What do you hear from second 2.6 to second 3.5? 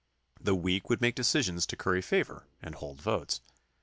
hold votes.